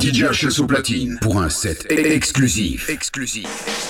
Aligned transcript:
DJ 0.00 0.24
au 0.60 0.66
platine 0.66 1.18
pour 1.20 1.42
un 1.42 1.50
set 1.50 1.86
exclusif. 1.90 2.88
Exclusif. 2.88 3.89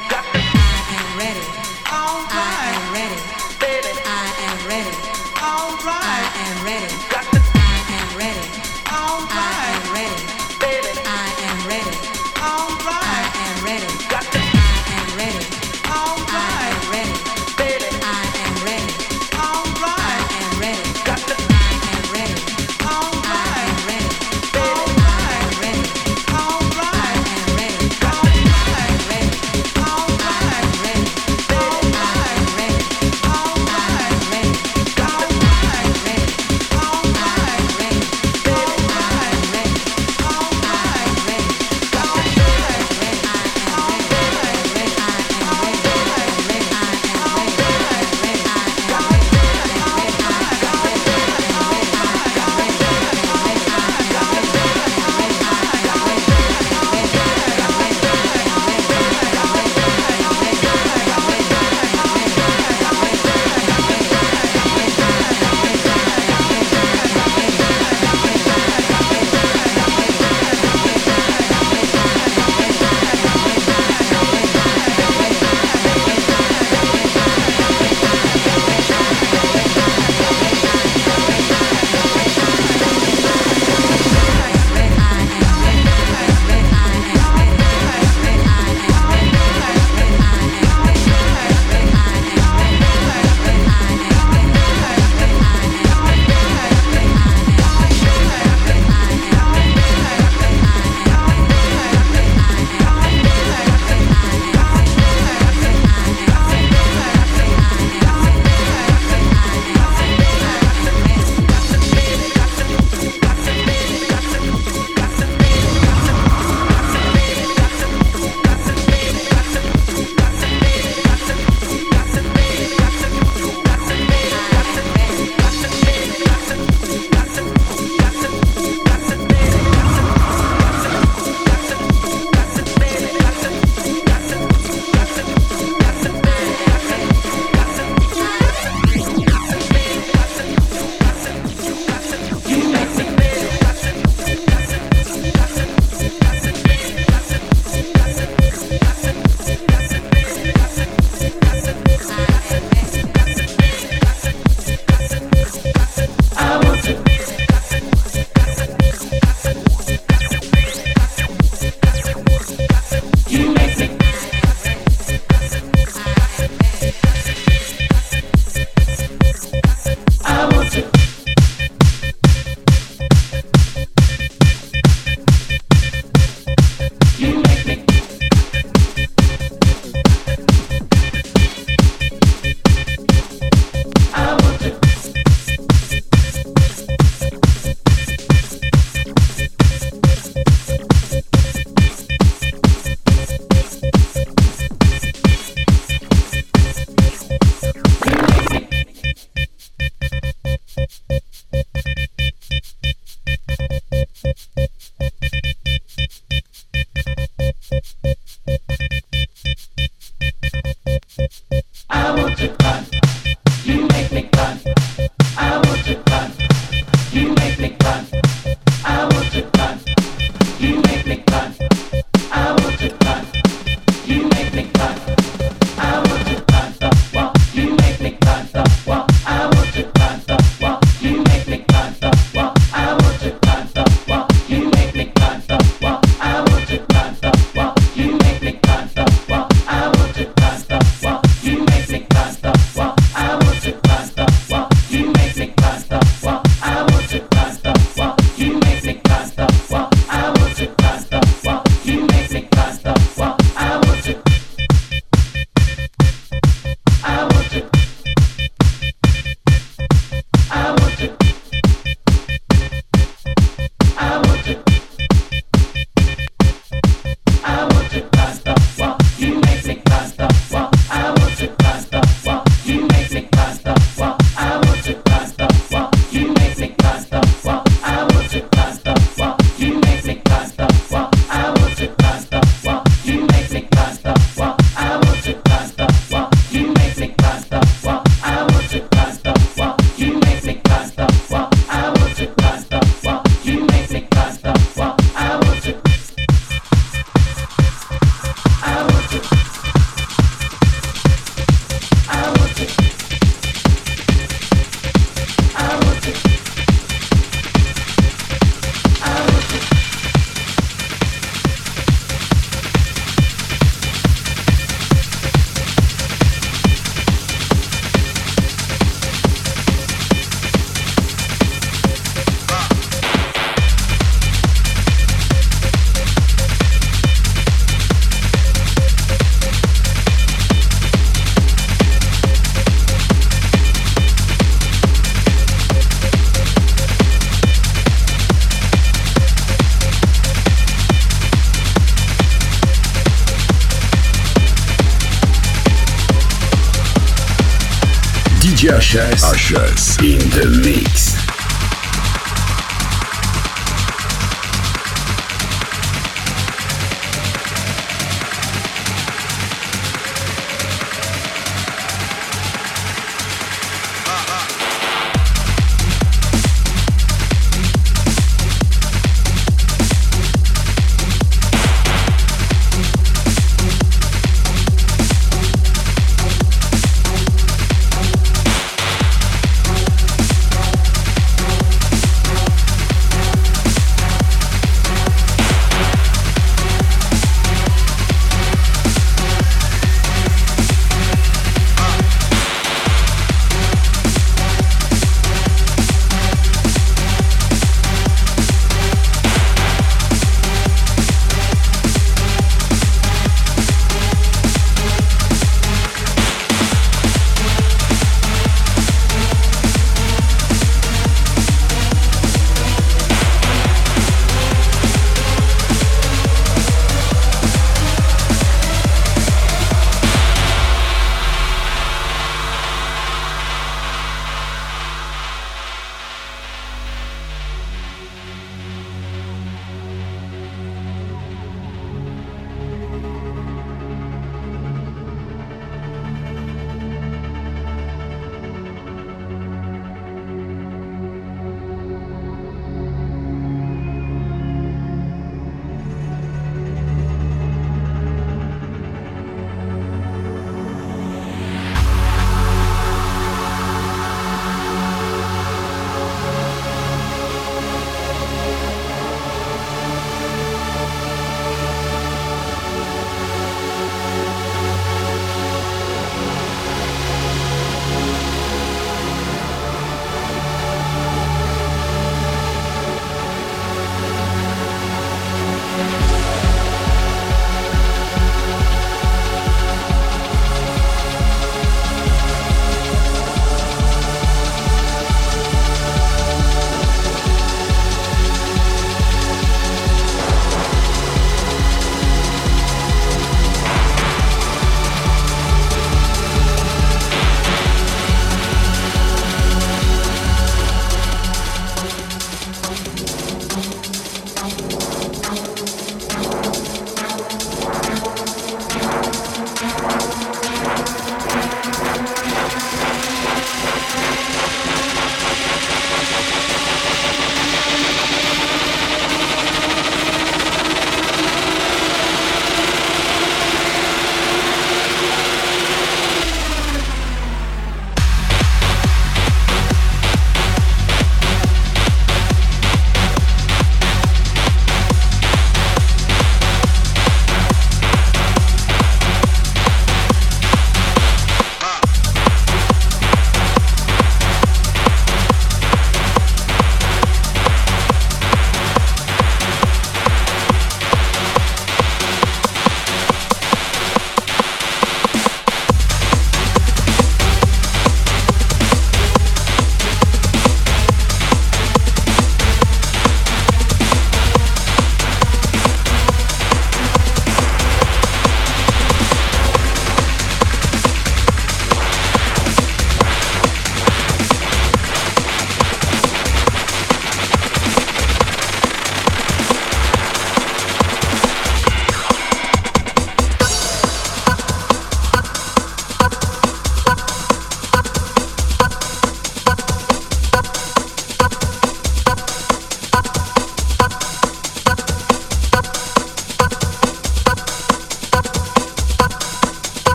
I 211.89 212.15
want 212.15 212.37
to. 212.37 212.60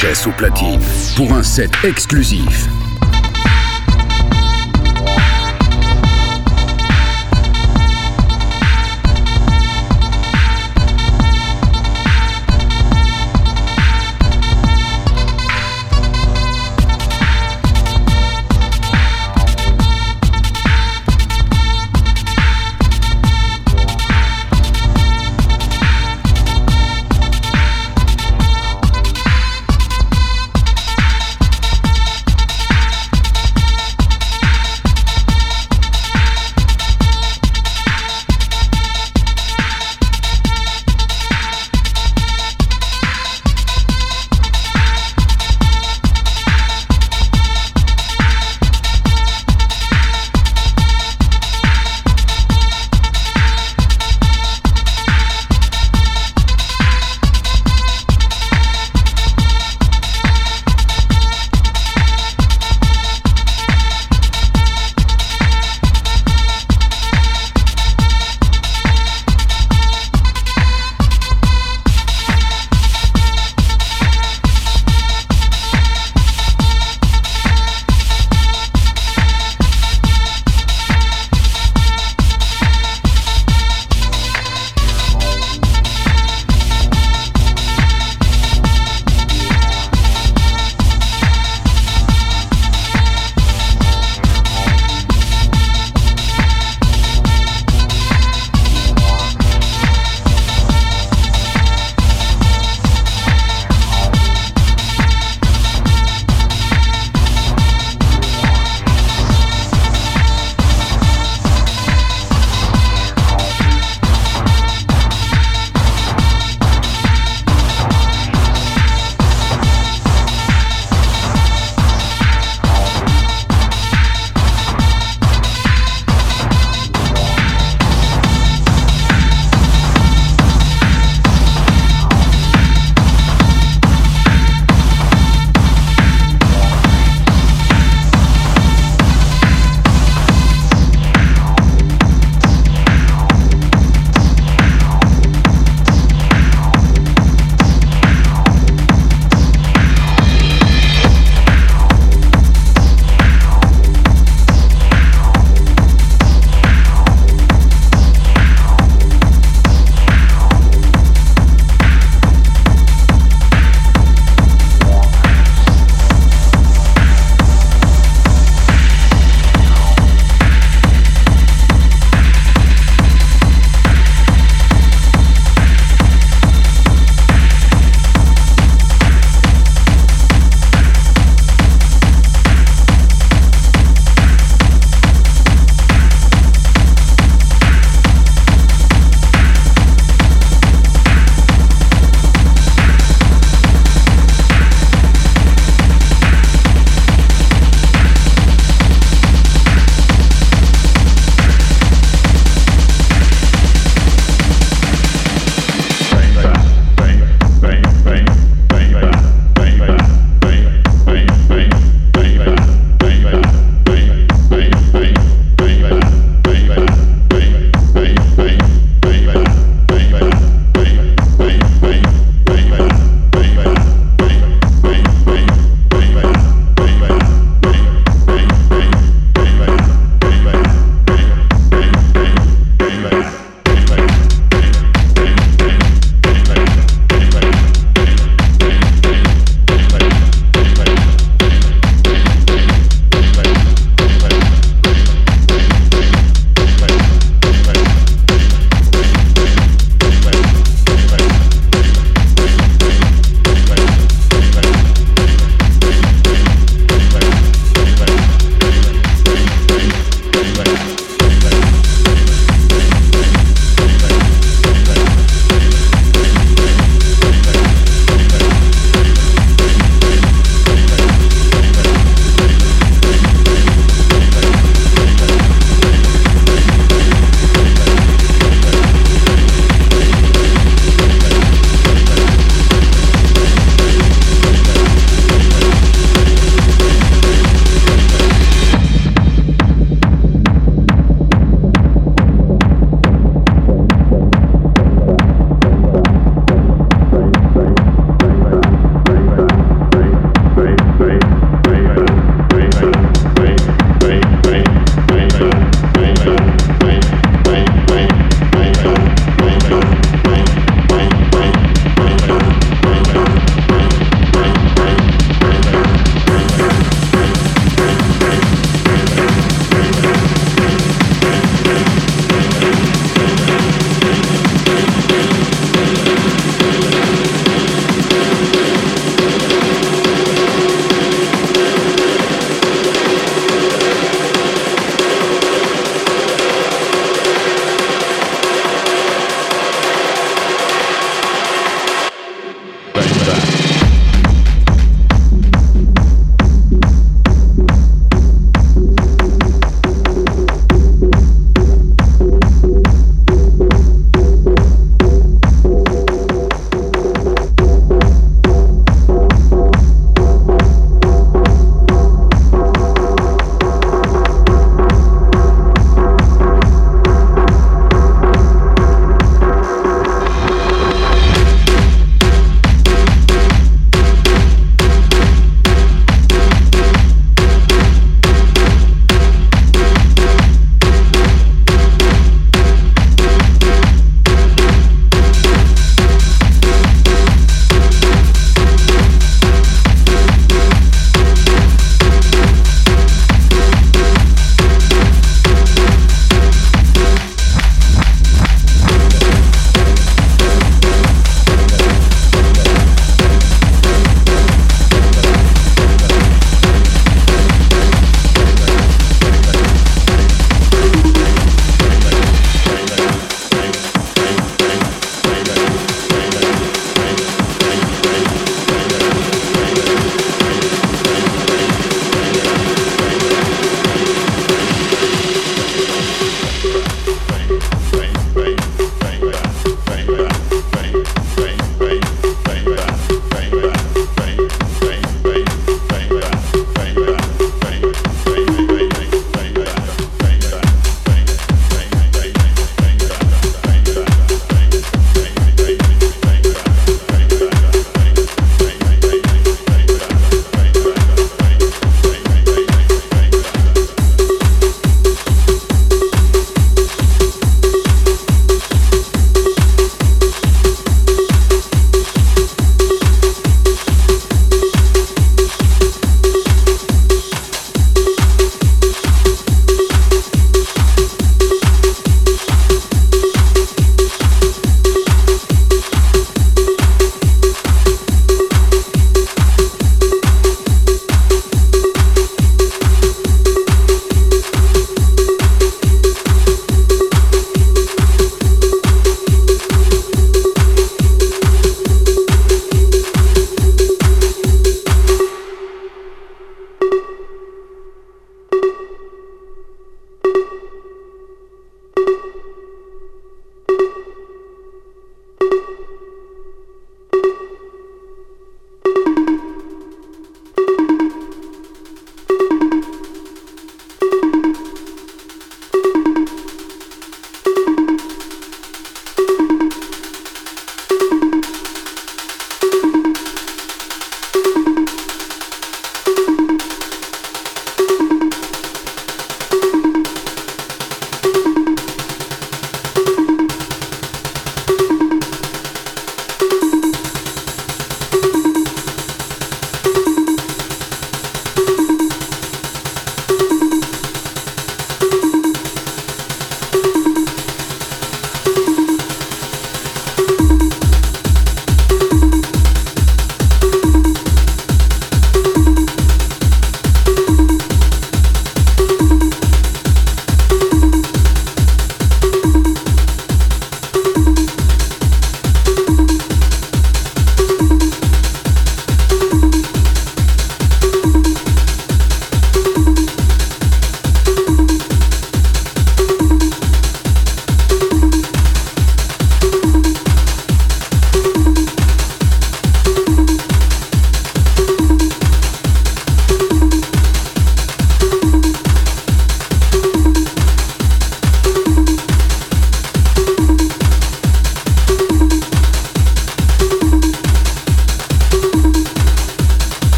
HS 0.00 0.28
au 0.28 0.32
platine 0.32 0.80
pour 1.14 1.34
un 1.34 1.42
set 1.42 1.70
exclusif. 1.84 2.79